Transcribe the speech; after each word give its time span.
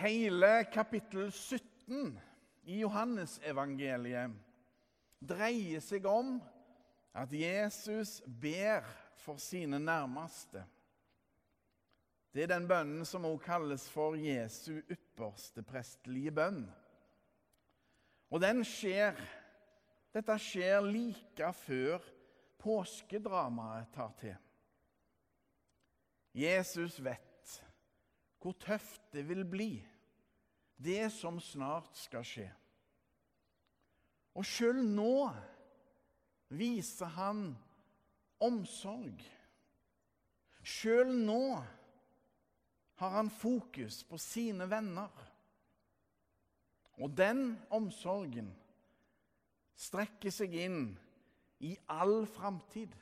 Hele 0.00 0.64
kapittel 0.72 1.32
17 1.32 2.20
i 2.62 2.78
Johannesevangeliet 2.80 4.32
dreier 5.20 5.82
seg 5.84 6.06
om 6.08 6.38
at 7.12 7.34
Jesus 7.36 8.14
ber 8.24 8.88
for 9.20 9.36
sine 9.36 9.76
nærmeste. 9.76 10.62
Det 12.32 12.46
er 12.46 12.52
den 12.54 12.70
bønnen 12.70 13.04
som 13.04 13.28
også 13.28 13.44
kalles 13.44 13.86
for 13.92 14.16
Jesu 14.16 14.78
ypperste 14.78 15.66
prestelige 15.68 16.32
bønn. 16.32 16.62
Og 18.32 18.40
den 18.40 18.64
skjer, 18.64 19.20
dette 20.16 20.40
skjer 20.40 20.80
like 20.88 21.52
før 21.66 22.00
påskedramaet 22.56 23.92
tar 23.92 24.16
til. 24.24 24.38
Jesus 26.40 27.02
vet 27.04 27.29
hvor 28.40 28.56
tøft 28.60 29.02
det 29.12 29.26
vil 29.28 29.44
bli, 29.44 29.72
det 30.80 31.10
som 31.12 31.40
snart 31.40 31.92
skal 31.98 32.24
skje. 32.24 32.46
Og 34.38 34.46
sjøl 34.46 34.80
nå 34.86 35.28
viser 36.56 37.10
han 37.18 37.50
omsorg. 38.40 39.20
Sjøl 40.62 41.12
nå 41.26 41.42
har 43.00 43.12
han 43.16 43.30
fokus 43.32 44.02
på 44.04 44.18
sine 44.20 44.68
venner. 44.70 45.12
Og 47.00 47.12
den 47.16 47.54
omsorgen 47.72 48.50
strekker 49.80 50.32
seg 50.32 50.56
inn 50.64 50.82
i 51.64 51.74
all 51.88 52.26
framtid. 52.28 52.92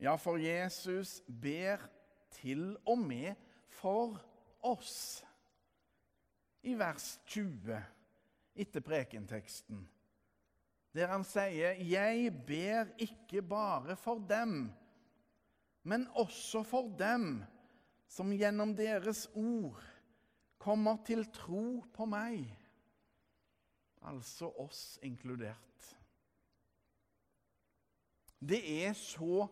Ja, 0.00 0.14
for 0.16 0.40
Jesus 0.40 1.18
ber 1.26 1.82
til 2.34 2.76
og 2.88 2.98
med 2.98 3.34
for 3.80 4.18
oss. 4.66 5.22
I 6.62 6.74
vers 6.76 7.14
20 7.30 7.78
etter 8.60 8.84
prekenteksten, 8.84 9.86
der 10.92 11.06
han 11.06 11.24
sier, 11.24 11.78
'Jeg 11.78 12.32
ber 12.46 12.90
ikke 12.98 13.42
bare 13.42 13.96
for 13.96 14.18
dem, 14.18 14.72
men 15.82 16.08
også 16.14 16.62
for 16.62 16.90
dem 16.98 17.44
som 18.08 18.32
gjennom 18.34 18.74
deres 18.76 19.28
ord 19.34 19.80
kommer 20.58 20.98
til 21.06 21.24
tro 21.32 21.80
på 21.94 22.04
meg', 22.04 22.56
altså 24.02 24.50
oss 24.58 24.98
inkludert. 25.02 25.96
Det 28.40 28.60
er 28.84 28.92
så 28.92 29.46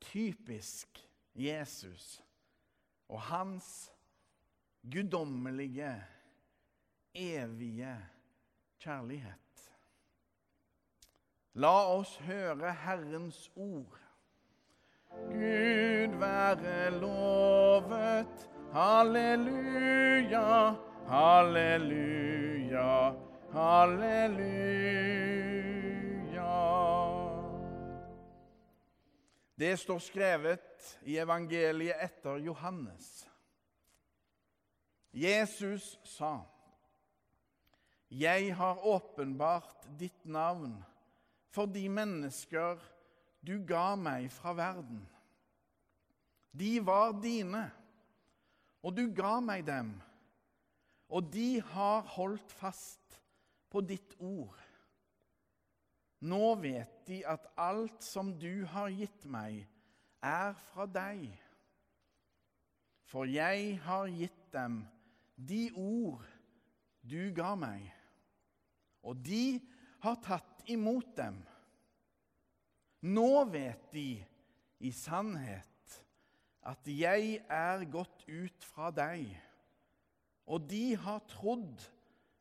typisk 0.00 1.05
Jesus 1.36 2.22
og 3.08 3.20
hans 3.20 3.92
guddommelige, 4.92 6.04
evige 7.14 7.96
kjærlighet. 8.80 9.72
La 11.54 11.96
oss 11.96 12.16
høre 12.16 12.74
Herrens 12.74 13.50
ord. 13.56 14.00
Gud 15.10 16.18
være 16.20 17.00
lovet. 17.00 18.50
Halleluja, 18.72 20.74
halleluja, 21.08 23.12
halleluja. 23.52 25.35
Det 29.56 29.76
står 29.80 29.98
skrevet 30.04 30.98
i 31.08 31.16
evangeliet 31.16 32.02
etter 32.04 32.42
Johannes. 32.44 33.24
Jesus 35.16 35.98
sa, 36.04 36.44
'Jeg 38.08 38.54
har 38.54 38.86
åpenbart 38.86 39.86
ditt 39.98 40.24
navn 40.24 40.84
for 41.48 41.66
de 41.66 41.88
mennesker 41.88 42.76
du 43.40 43.64
ga 43.64 43.96
meg 43.96 44.30
fra 44.30 44.52
verden.' 44.52 45.06
De 46.52 46.86
var 46.86 47.12
dine, 47.20 47.70
og 48.82 48.96
du 48.96 49.08
ga 49.12 49.40
meg 49.40 49.66
dem, 49.66 49.90
og 51.08 51.32
de 51.32 51.60
har 51.60 52.00
holdt 52.00 52.52
fast 52.52 53.18
på 53.70 53.80
ditt 53.80 54.14
ord. 54.18 54.65
Nå 56.24 56.54
vet 56.62 57.02
de 57.08 57.20
at 57.28 57.44
alt 57.60 58.04
som 58.04 58.32
du 58.40 58.64
har 58.72 58.88
gitt 58.94 59.26
meg, 59.28 59.66
er 60.24 60.54
fra 60.70 60.86
deg. 60.88 61.28
For 63.06 63.28
jeg 63.28 63.76
har 63.84 64.08
gitt 64.10 64.46
dem 64.54 64.80
de 65.36 65.68
ord 65.76 66.24
du 67.06 67.30
ga 67.36 67.52
meg, 67.58 67.84
og 69.06 69.20
de 69.22 69.60
har 70.02 70.16
tatt 70.24 70.64
imot 70.72 71.12
dem. 71.18 71.38
Nå 73.06 73.44
vet 73.52 73.92
de 73.92 74.08
i 74.82 74.90
sannhet 74.90 76.00
at 76.66 76.88
jeg 76.90 77.36
er 77.52 77.84
gått 77.92 78.24
ut 78.26 78.66
fra 78.72 78.90
deg, 78.90 79.28
og 80.50 80.66
de 80.70 80.96
har 80.98 81.22
trodd 81.30 81.84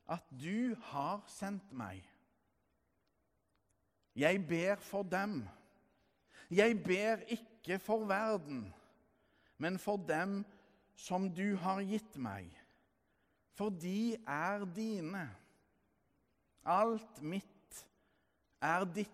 at 0.10 0.26
du 0.32 0.74
har 0.90 1.22
sendt 1.30 1.70
meg. 1.76 2.02
Jeg 4.16 4.48
ber 4.48 4.76
for 4.76 5.04
dem. 5.04 5.44
Jeg 6.52 6.84
ber 6.84 7.24
ikke 7.28 7.80
for 7.80 8.06
verden, 8.06 8.74
men 9.58 9.80
for 9.80 9.98
dem 9.98 10.44
som 10.96 11.28
du 11.34 11.56
har 11.60 11.82
gitt 11.84 12.16
meg. 12.18 12.48
For 13.56 13.70
de 13.70 14.16
er 14.28 14.66
dine. 14.76 15.26
Alt 16.66 17.22
mitt 17.22 17.86
er 18.62 18.86
ditt. 18.86 19.12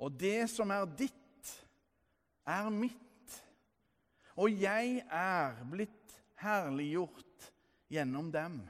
Og 0.00 0.12
det 0.20 0.48
som 0.50 0.70
er 0.72 0.84
ditt, 0.98 1.54
er 2.46 2.68
mitt. 2.72 2.96
Og 4.40 4.52
jeg 4.52 5.00
er 5.04 5.64
blitt 5.68 6.16
herliggjort 6.40 7.50
gjennom 7.92 8.30
dem. 8.32 8.60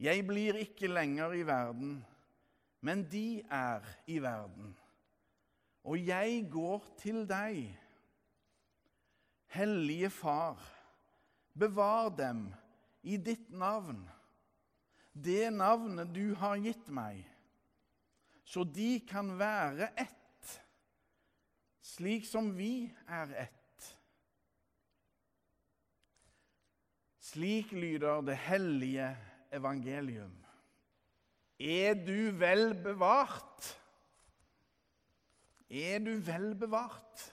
Jeg 0.00 0.24
blir 0.28 0.60
ikke 0.60 0.88
lenger 0.88 1.36
i 1.36 1.44
verden 1.46 1.98
men 2.80 3.04
de 3.12 3.42
er 3.50 3.84
i 4.06 4.18
verden. 4.22 4.72
Og 5.84 6.00
jeg 6.06 6.44
går 6.52 6.84
til 7.00 7.24
deg. 7.28 7.62
Hellige 9.50 10.10
Far, 10.10 10.60
bevar 11.58 12.08
dem 12.14 12.44
i 13.02 13.16
ditt 13.16 13.48
navn, 13.50 14.04
det 15.12 15.50
navnet 15.52 16.12
du 16.14 16.34
har 16.38 16.60
gitt 16.62 16.86
meg, 16.94 17.24
så 18.46 18.62
de 18.64 19.00
kan 19.08 19.32
være 19.38 19.90
ett, 19.98 20.52
slik 21.82 22.28
som 22.28 22.52
vi 22.54 22.86
er 23.08 23.34
ett. 23.46 23.88
Slik 27.30 27.72
lyder 27.72 28.22
det 28.26 28.38
hellige 28.42 29.10
evangelium. 29.54 30.39
Er 31.60 31.92
du 31.92 32.32
vel 32.40 32.70
bevart? 32.72 33.76
Er 35.68 36.00
du 36.00 36.14
vel 36.24 36.54
bevart? 36.56 37.26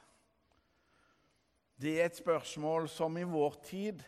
Det 1.80 1.94
er 1.96 2.10
et 2.10 2.20
spørsmål 2.20 2.90
som 2.92 3.16
i 3.16 3.24
vår 3.24 3.56
tid 3.64 4.04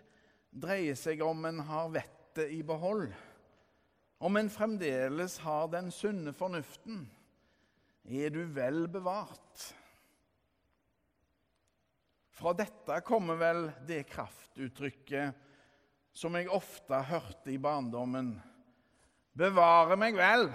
dreier 0.52 0.98
seg 1.00 1.24
om 1.24 1.46
en 1.48 1.62
har 1.70 1.88
vettet 1.94 2.52
i 2.52 2.60
behold, 2.68 3.14
om 4.20 4.36
en 4.36 4.52
fremdeles 4.52 5.38
har 5.46 5.72
den 5.72 5.88
sunne 5.94 6.34
fornuften. 6.36 7.06
Er 8.04 8.34
du 8.34 8.42
vel 8.52 8.90
bevart? 8.92 9.70
Fra 12.36 12.52
dette 12.58 13.00
kommer 13.08 13.40
vel 13.40 13.72
det 13.88 14.04
kraftuttrykket 14.12 15.48
som 16.12 16.36
jeg 16.36 16.52
ofte 16.52 17.00
hørte 17.08 17.54
i 17.54 17.62
barndommen 17.62 18.34
Bevare 19.38 19.98
meg 20.00 20.18
vel. 20.18 20.50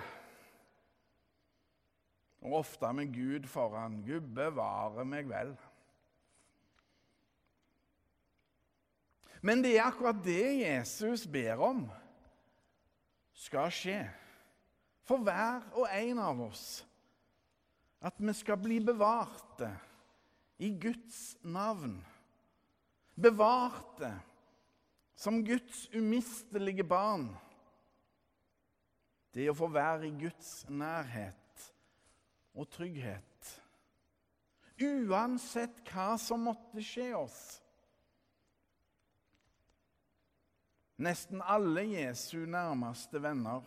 Og 2.44 2.58
ofte 2.60 2.90
med 2.92 3.12
Gud 3.14 3.46
foran. 3.48 4.02
Gud 4.04 4.26
bevare 4.36 5.04
meg 5.08 5.28
vel. 5.30 5.54
Men 9.44 9.60
det 9.64 9.74
er 9.76 9.86
akkurat 9.86 10.20
det 10.24 10.64
Jesus 10.64 11.26
ber 11.28 11.60
om 11.60 11.84
skal 13.34 13.72
skje 13.74 13.98
for 15.04 15.20
hver 15.20 15.66
og 15.76 15.88
en 15.92 16.20
av 16.22 16.38
oss. 16.46 16.84
At 18.04 18.16
vi 18.20 18.32
skal 18.36 18.60
bli 18.60 18.78
bevarte 18.84 19.68
i 20.64 20.70
Guds 20.80 21.36
navn. 21.44 21.98
Bevarte 23.14 24.10
som 25.16 25.44
Guds 25.44 25.86
umistelige 25.94 26.84
barn 26.88 27.28
det 29.34 29.48
å 29.50 29.56
få 29.58 29.68
være 29.74 30.08
i 30.08 30.14
Guds 30.24 30.64
nærhet 30.70 31.66
og 32.54 32.70
trygghet. 32.70 33.50
Uansett 34.84 35.82
hva 35.90 36.14
som 36.18 36.46
måtte 36.46 36.82
skje 36.82 37.10
oss. 37.18 37.38
nesten 40.96 41.42
alle 41.42 41.82
Jesu 41.88 42.44
nærmeste 42.46 43.20
venner, 43.22 43.62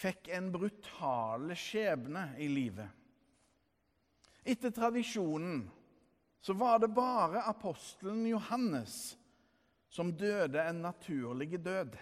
fikk 0.00 0.30
en 0.36 0.50
brutale 0.52 1.56
skjebne 1.58 2.30
i 2.40 2.48
livet. 2.50 2.88
Etter 4.44 4.72
tradisjonen 4.72 5.64
så 6.40 6.56
var 6.56 6.80
det 6.80 6.92
bare 6.96 7.44
apostelen 7.50 8.22
Johannes 8.30 9.16
som 9.92 10.14
døde 10.16 10.62
en 10.62 10.80
naturlig 10.86 11.58
død. 11.60 11.98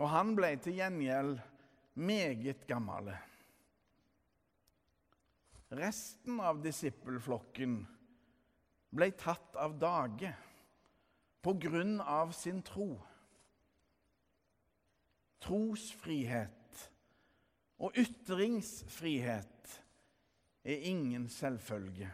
Og 0.00 0.08
han 0.08 0.32
ble 0.36 0.54
til 0.62 0.78
gjengjeld 0.78 1.36
meget 2.00 2.64
gammel. 2.68 3.12
Resten 5.72 6.40
av 6.44 6.60
disippelflokken 6.64 7.76
ble 8.92 9.08
tatt 9.16 9.56
av 9.60 9.78
dage 9.80 10.32
på 11.42 11.54
grunn 11.60 11.96
av 12.00 12.32
sin 12.36 12.60
tro. 12.64 12.90
Trosfrihet 15.42 16.82
og 17.82 17.96
ytringsfrihet 17.98 19.78
er 20.62 20.84
ingen 20.86 21.24
selvfølge, 21.32 22.10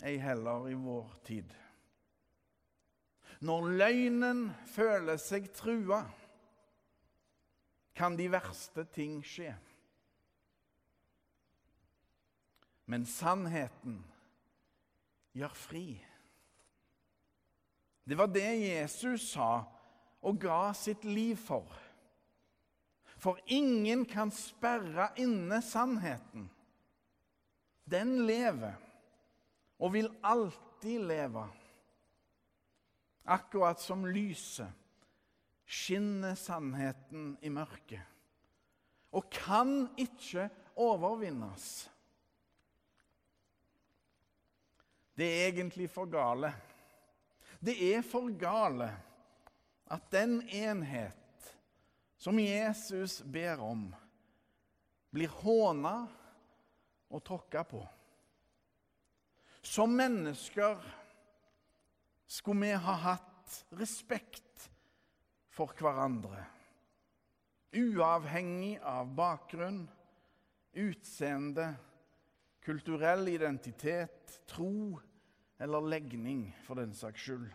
ei 0.00 0.16
heller 0.22 0.70
i 0.70 0.78
vår 0.80 1.10
tid. 1.26 1.50
Når 3.44 3.68
løgnen 3.82 4.46
føler 4.68 5.20
seg 5.20 5.50
trua, 5.56 6.04
kan 7.94 8.16
de 8.16 8.28
verste 8.32 8.84
ting 8.94 9.20
skje. 9.26 9.52
Men 12.90 13.06
sannheten 13.06 14.00
gjør 15.36 15.54
fri. 15.54 15.84
Det 18.02 18.16
var 18.18 18.30
det 18.34 18.48
Jesus 18.58 19.28
sa 19.30 19.62
og 20.26 20.40
ga 20.42 20.72
sitt 20.74 21.04
liv 21.06 21.36
for. 21.38 21.68
For 23.20 23.38
ingen 23.52 24.06
kan 24.08 24.32
sperre 24.32 25.10
inne 25.20 25.60
sannheten. 25.62 26.48
Den 27.90 28.24
lever 28.26 28.74
og 29.80 29.92
vil 29.94 30.10
alltid 30.24 31.06
leve. 31.10 31.46
Akkurat 33.24 33.80
som 33.80 34.06
lyset 34.08 34.72
skinner 35.70 36.34
sannheten 36.34 37.36
i 37.46 37.50
mørket 37.52 38.02
og 39.14 39.26
kan 39.34 39.88
ikke 39.98 40.48
overvinnes. 40.78 41.64
Det 45.18 45.26
er 45.26 45.48
egentlig 45.50 45.88
for 45.90 46.10
gale. 46.10 46.52
Det 47.60 47.74
er 47.90 48.04
for 48.06 48.30
gale 48.38 48.88
at 49.90 50.06
den 50.14 50.38
enhet 50.46 51.50
som 52.20 52.38
Jesus 52.38 53.18
ber 53.26 53.62
om, 53.64 53.88
blir 55.10 55.32
håna 55.42 55.94
og 57.10 57.24
tråkka 57.26 57.64
på. 57.66 57.80
Som 59.60 59.96
mennesker 59.98 60.78
skulle 62.30 62.70
vi 62.70 62.78
ha 62.86 62.94
hatt 63.02 63.58
respekt 63.74 64.49
for 65.50 65.72
hverandre, 65.78 66.44
uavhengig 67.74 68.76
av 68.86 69.10
bakgrunn, 69.18 69.82
utseende, 70.78 71.72
kulturell 72.62 73.28
identitet, 73.32 74.40
tro 74.46 74.98
eller 75.60 75.88
legning, 75.90 76.48
for 76.64 76.80
den 76.80 76.94
saks 76.96 77.26
skyld. 77.26 77.50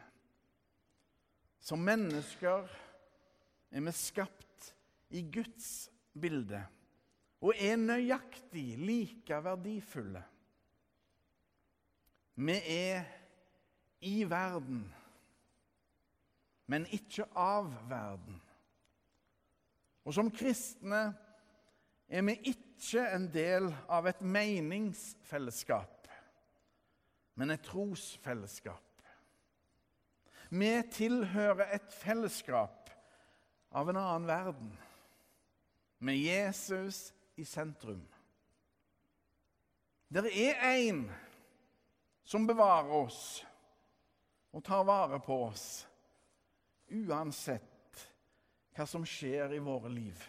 Som 1.65 1.81
mennesker 1.85 2.67
er 3.71 3.85
vi 3.87 3.93
skapt 3.95 4.71
i 5.15 5.23
Guds 5.33 5.87
bilde 6.13 6.61
og 7.45 7.57
er 7.61 7.77
nøyaktig 7.77 8.75
like 8.81 9.39
verdifulle. 9.43 10.21
Vi 12.35 12.55
er 12.75 13.05
i 14.05 14.23
verden, 14.27 14.83
men 16.67 16.87
ikke 16.93 17.27
av 17.37 17.69
verden. 17.89 18.39
Og 20.05 20.13
som 20.13 20.31
kristne 20.33 21.07
er 22.07 22.25
vi 22.25 22.37
ikke 22.53 23.03
en 23.15 23.29
del 23.33 23.71
av 23.89 24.07
et 24.09 24.21
meningsfellesskap 24.21 25.95
men 27.35 27.51
et 27.51 27.63
trosfellesskap. 27.67 28.81
Vi 30.49 30.71
tilhører 30.93 31.73
et 31.75 31.93
fellesskap 31.93 32.91
av 33.75 33.89
en 33.91 33.99
annen 33.99 34.27
verden, 34.29 34.71
med 35.99 36.19
Jesus 36.19 37.09
i 37.39 37.45
sentrum. 37.47 38.03
Det 40.07 40.29
er 40.29 40.61
én 40.77 41.01
som 42.23 42.45
bevarer 42.47 42.93
oss 42.93 43.19
og 44.55 44.63
tar 44.63 44.85
vare 44.87 45.19
på 45.19 45.39
oss, 45.47 45.65
uansett 46.89 48.03
hva 48.75 48.85
som 48.87 49.05
skjer 49.07 49.55
i 49.55 49.63
våre 49.63 49.89
liv. 49.89 50.19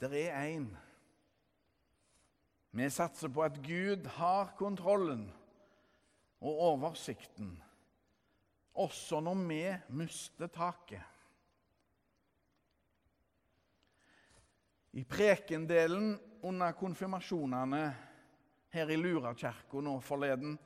Det 0.00 0.10
er 0.12 0.34
én 0.56 0.68
vi 2.76 2.90
satser 2.92 3.30
på 3.32 3.40
at 3.40 3.56
Gud 3.64 4.04
har 4.18 4.50
kontrollen 4.58 5.22
og 6.44 6.58
oversikten, 6.74 7.54
også 8.76 9.22
når 9.24 9.38
vi 9.48 9.60
mister 9.96 10.50
taket. 10.52 11.00
I 14.92 15.06
prekendelen 15.08 16.18
under 16.44 16.76
konfirmasjonene 16.76 17.82
her 18.76 18.92
i 18.92 19.00
Lurakirka 19.00 19.80
nå 19.80 19.96
forleden 20.04 20.58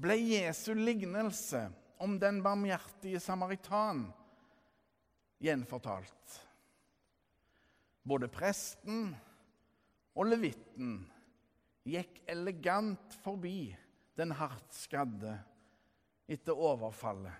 ble 0.00 0.16
Jesu 0.16 0.72
lignelse 0.74 1.66
om 2.00 2.16
den 2.20 2.40
barmhjertige 2.42 3.20
samaritan 3.20 4.06
gjenfortalt. 5.40 6.38
Både 8.02 8.30
presten 8.32 9.10
og 10.16 10.30
levitten 10.30 11.02
gikk 11.84 12.22
elegant 12.30 13.14
forbi 13.24 13.70
den 14.16 14.32
hardt 14.36 14.72
skadde 14.76 15.36
etter 16.30 16.56
overfallet. 16.56 17.36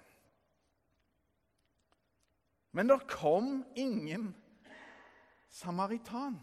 Men 2.76 2.93
det 2.93 3.00
kom 3.11 3.64
ingen 3.75 4.31
samaritan. 5.50 6.38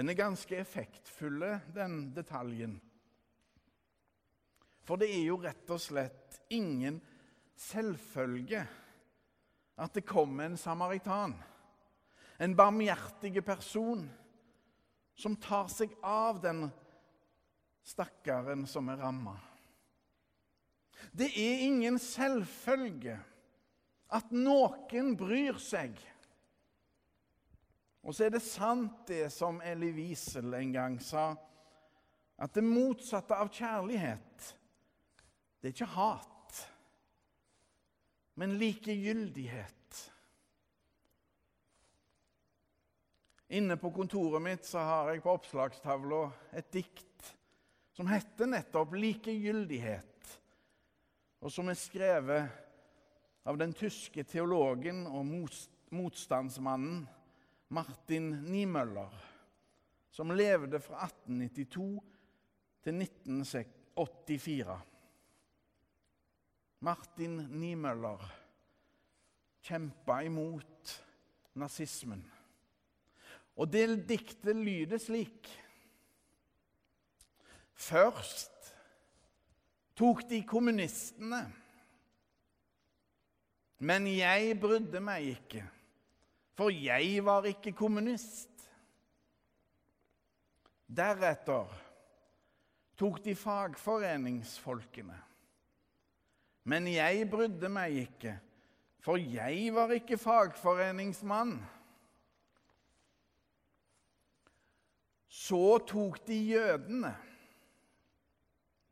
Den 0.00 0.08
er 0.08 0.16
ganske 0.16 0.56
effektfulle, 0.56 1.58
den 1.76 2.14
detaljen. 2.16 2.78
For 4.88 4.96
det 4.96 5.10
er 5.12 5.26
jo 5.26 5.36
rett 5.44 5.68
og 5.70 5.82
slett 5.82 6.40
ingen 6.48 7.02
selvfølge 7.60 8.64
at 9.80 9.96
det 9.96 10.08
kommer 10.08 10.48
en 10.48 10.56
samaritan 10.60 11.36
en 12.40 12.56
barmhjertig 12.56 13.42
person 13.44 14.06
som 15.14 15.36
tar 15.36 15.66
seg 15.68 15.92
av 16.00 16.38
den 16.40 16.70
stakkaren 17.84 18.62
som 18.68 18.88
er 18.88 19.02
ramma. 19.02 19.34
Det 21.12 21.28
er 21.28 21.66
ingen 21.66 21.98
selvfølge 22.00 23.18
at 24.16 24.32
noen 24.32 25.12
bryr 25.20 25.60
seg. 25.60 25.92
Og 28.02 28.14
så 28.14 28.26
er 28.26 28.32
det 28.32 28.42
sant, 28.42 29.02
det 29.08 29.28
som 29.32 29.60
Elie 29.64 29.92
Wiesel 29.92 30.54
en 30.56 30.72
gang 30.72 30.96
sa, 31.04 31.34
at 32.40 32.54
det 32.56 32.64
motsatte 32.64 33.36
av 33.36 33.50
kjærlighet, 33.52 34.46
det 35.60 35.68
er 35.68 35.74
ikke 35.74 35.90
hat, 35.92 36.62
men 38.40 38.56
likegyldighet. 38.56 39.76
Inne 43.50 43.76
på 43.76 43.90
kontoret 43.92 44.40
mitt 44.40 44.64
så 44.64 44.80
har 44.86 45.10
jeg 45.10 45.24
på 45.24 45.34
oppslagstavla 45.34 46.22
et 46.56 46.70
dikt 46.72 47.32
som 47.92 48.08
heter 48.08 48.46
nettopp 48.46 48.94
'Likegyldighet', 48.94 50.36
og 51.42 51.52
som 51.52 51.68
er 51.68 51.76
skrevet 51.76 52.48
av 53.44 53.58
den 53.58 53.74
tyske 53.76 54.22
teologen 54.24 55.02
og 55.06 55.26
motstandsmannen 55.90 57.02
Martin 57.70 58.32
Niemöller, 58.50 59.12
som 60.10 60.30
levde 60.34 60.80
fra 60.82 61.04
1892 61.06 62.02
til 62.82 63.02
1984. 63.04 64.80
Martin 66.80 67.38
Niemöller 67.60 68.24
kjempa 69.62 70.22
imot 70.26 70.94
nazismen. 71.54 72.24
Og 73.60 73.68
det 73.70 73.86
diktet 74.08 74.56
lyder 74.56 74.98
slik. 74.98 75.48
Først 77.74 78.72
tok 79.96 80.24
de 80.30 80.42
kommunistene. 80.48 81.44
Men 83.80 84.06
jeg 84.10 84.56
brydde 84.60 85.00
meg 85.00 85.30
ikke, 85.36 85.62
for 86.60 86.68
jeg 86.68 87.22
var 87.24 87.46
ikke 87.48 87.72
kommunist. 87.72 88.66
Deretter 90.84 91.70
tok 93.00 93.22
de 93.24 93.32
fagforeningsfolkene. 93.32 95.16
Men 96.68 96.88
jeg 96.92 97.22
brydde 97.32 97.70
meg 97.72 97.96
ikke, 98.02 98.34
for 99.00 99.16
jeg 99.16 99.70
var 99.72 99.94
ikke 99.96 100.18
fagforeningsmann. 100.20 101.54
Så 105.32 105.78
tok 105.88 106.18
de 106.28 106.36
jødene. 106.50 107.14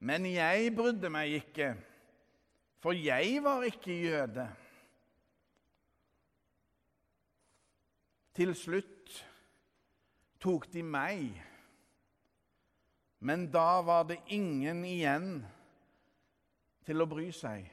Men 0.08 0.24
jeg 0.32 0.72
brydde 0.72 1.12
meg 1.12 1.36
ikke, 1.42 1.68
for 2.80 2.96
jeg 2.96 3.44
var 3.44 3.68
ikke 3.68 3.98
jøde. 4.06 4.48
Til 8.38 8.52
slutt 8.54 9.16
tok 10.38 10.68
de 10.70 10.84
meg, 10.86 11.32
men 13.18 13.48
da 13.50 13.80
var 13.82 14.06
det 14.06 14.20
ingen 14.30 14.84
igjen 14.86 15.26
til 16.86 17.02
å 17.02 17.08
bry 17.10 17.26
seg. 17.34 17.66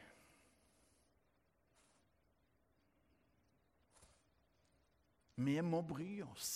Vi 5.46 5.60
må 5.62 5.84
bry 5.86 6.24
oss. 6.26 6.52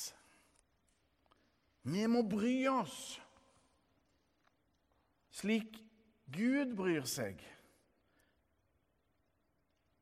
Vi 1.86 2.08
må 2.10 2.26
bry 2.26 2.56
oss 2.72 3.20
slik 5.40 5.78
Gud 6.34 6.76
bryr 6.78 7.06
seg. 7.10 7.40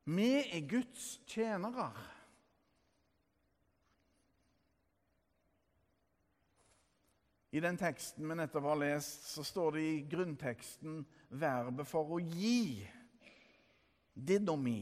Vi 0.08 0.30
er 0.42 0.64
Guds 0.70 1.18
tjenere. 1.28 1.92
I 7.51 7.60
den 7.63 7.77
teksten 7.80 8.27
vi 8.27 8.36
nettopp 8.36 8.63
har 8.63 8.80
lest, 8.82 9.30
så 9.32 9.44
står 9.44 9.77
det 9.77 9.82
i 9.82 10.06
grunnteksten 10.12 11.04
verbet 11.30 11.88
for 11.88 12.18
å 12.18 12.20
gi. 12.20 12.84
Didomi. 14.13 14.82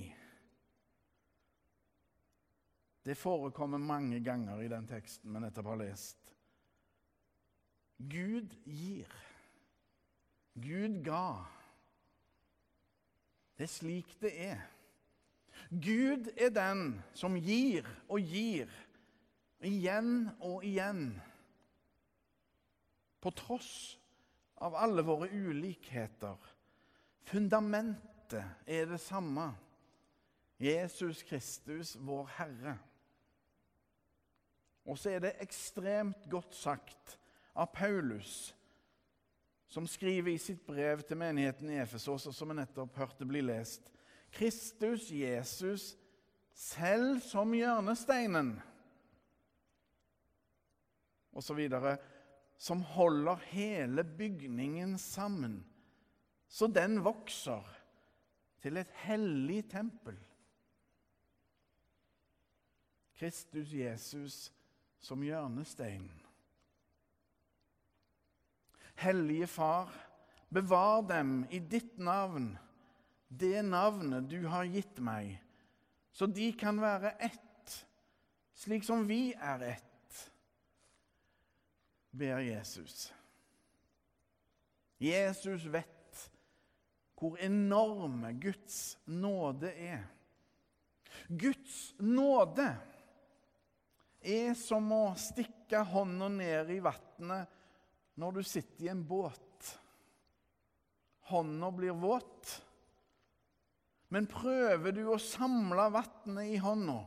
Det 3.06 3.18
forekommer 3.20 3.78
mange 3.78 4.20
ganger 4.26 4.64
i 4.64 4.70
den 4.72 4.88
teksten 4.90 5.34
vi 5.36 5.44
nettopp 5.44 5.70
har 5.74 5.82
lest. 5.84 6.32
Gud 7.98 8.56
gir. 8.66 9.12
Gud 10.56 11.04
ga. 11.06 11.46
Det 13.56 13.68
er 13.68 13.72
slik 13.72 14.16
det 14.24 14.34
er. 14.48 14.66
Gud 15.70 16.32
er 16.36 16.50
den 16.50 16.98
som 17.14 17.38
gir 17.40 17.86
og 18.12 18.20
gir, 18.20 18.72
igjen 19.66 20.28
og 20.44 20.66
igjen 20.68 21.16
på 23.26 23.34
tross 23.34 23.98
av 24.62 24.76
alle 24.78 25.02
våre 25.02 25.32
ulikheter. 25.34 26.38
Fundamentet 27.26 28.68
er 28.70 28.86
det 28.86 29.00
samme. 29.02 29.48
Jesus 30.62 31.24
Kristus, 31.26 31.96
vår 31.98 32.30
Herre. 32.38 32.76
Og 34.86 35.00
så 35.02 35.16
er 35.16 35.26
det 35.26 35.34
ekstremt 35.42 36.30
godt 36.30 36.54
sagt 36.54 37.18
av 37.58 37.74
Paulus, 37.74 38.54
som 39.68 39.88
skriver 39.90 40.36
i 40.36 40.40
sitt 40.40 40.62
brev 40.68 41.02
til 41.02 41.18
menigheten 41.18 41.74
i 41.74 41.82
Efesos, 41.82 42.30
som 42.30 42.54
vi 42.54 42.60
nettopp 42.62 42.94
hørte 43.02 43.26
bli 43.26 43.42
lest 43.42 43.90
Kristus 44.36 45.10
Jesus 45.12 45.96
selv 46.54 47.20
som 47.24 47.54
hjørnesteinen. 47.56 48.54
Og 51.36 51.44
så 51.44 51.56
videre 51.58 51.98
som 52.58 52.82
holder 52.82 53.42
hele 53.52 54.04
bygningen 54.04 54.98
sammen, 54.98 55.60
så 56.48 56.68
den 56.68 57.02
vokser 57.04 57.64
til 58.64 58.80
et 58.82 58.92
hellig 59.06 59.66
tempel. 59.72 60.18
Kristus 63.16 63.72
Jesus 63.72 64.38
som 65.00 65.24
hjørnestein. 65.24 66.08
Hellige 68.96 69.48
Far, 69.48 69.92
bevar 70.50 71.04
dem 71.08 71.44
i 71.52 71.60
ditt 71.60 71.98
navn, 72.00 72.54
det 73.28 73.62
navnet 73.68 74.30
du 74.32 74.48
har 74.48 74.68
gitt 74.72 75.00
meg, 75.04 75.36
så 76.16 76.28
de 76.32 76.48
kan 76.56 76.80
være 76.80 77.12
ett, 77.20 77.74
slik 78.56 78.88
som 78.88 79.04
vi 79.08 79.34
er 79.36 79.68
ett 79.76 79.95
ber 82.18 82.40
Jesus. 82.46 83.10
Jesus 84.98 85.66
vet 85.66 85.92
hvor 87.16 87.38
enorme 87.44 88.34
Guds 88.40 88.98
nåde 89.06 89.72
er. 89.72 90.04
Guds 91.28 91.94
nåde 92.00 92.68
er 94.26 94.54
som 94.58 94.92
å 94.92 95.04
stikke 95.20 95.84
hånda 95.92 96.30
ned 96.34 96.72
i 96.76 96.82
vannet 96.84 97.52
når 98.20 98.38
du 98.38 98.44
sitter 98.48 98.88
i 98.88 98.92
en 98.94 99.04
båt. 99.08 99.72
Hånda 101.32 101.72
blir 101.72 101.96
våt. 101.98 102.52
Men 104.14 104.28
prøver 104.30 104.94
du 104.96 105.06
å 105.10 105.20
samle 105.20 105.88
vannet 105.92 106.52
i 106.54 106.60
hånda, 106.62 107.00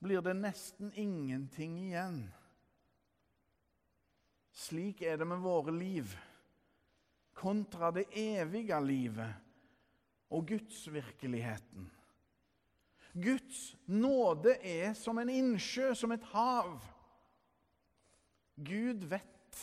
blir 0.00 0.22
det 0.24 0.36
nesten 0.38 0.92
ingenting 0.96 1.74
igjen. 1.88 2.22
Slik 4.52 5.02
er 5.06 5.16
det 5.20 5.28
med 5.28 5.42
våre 5.42 5.72
liv 5.74 6.10
kontra 7.40 7.90
det 7.94 8.04
evige 8.16 8.76
livet 8.84 9.32
og 10.30 10.46
gudsvirkeligheten. 10.50 11.88
Guds 13.12 13.76
nåde 13.86 14.54
er 14.62 14.92
som 14.94 15.18
en 15.18 15.30
innsjø, 15.32 15.94
som 15.94 16.12
et 16.14 16.26
hav. 16.34 16.76
Gud 18.60 19.06
vet 19.10 19.62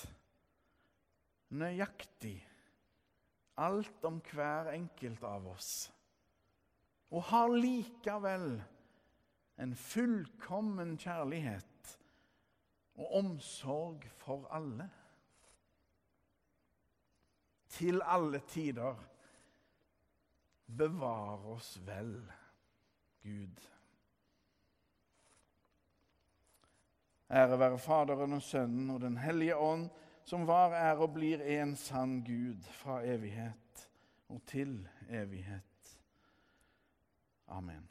nøyaktig 1.53 2.39
alt 3.58 4.03
om 4.06 4.20
hver 4.34 4.74
enkelt 4.74 5.24
av 5.25 5.48
oss, 5.50 5.72
og 7.13 7.24
har 7.29 7.53
likevel 7.56 8.50
en 9.58 9.74
fullkommen 9.79 10.98
kjærlighet 11.01 11.76
og 12.98 13.13
omsorg 13.20 14.04
for 14.18 14.48
alle. 14.51 14.89
Til 17.70 18.01
alle 18.04 18.42
tider. 18.50 18.96
Bevar 20.77 21.46
oss 21.48 21.77
vel, 21.88 22.16
Gud. 23.24 23.68
Ære 27.32 27.60
være 27.60 27.80
Faderen 27.80 28.34
og 28.34 28.42
Sønnen 28.42 28.89
og 28.89 29.01
Den 29.01 29.18
hellige 29.18 29.56
ånd, 29.56 29.89
som 30.24 30.48
var, 30.48 30.75
er 30.75 31.00
og 31.00 31.13
blir 31.13 31.44
en 31.44 31.75
sann 31.75 32.20
Gud 32.24 32.63
fra 32.82 33.01
evighet 33.04 33.89
og 34.30 34.42
til 34.48 34.88
evighet. 35.10 36.00
Amen. 37.48 37.88